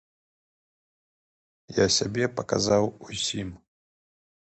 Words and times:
Я 1.79 1.85
сябе 1.97 2.25
паказаў 2.39 2.83
усім. 3.09 3.53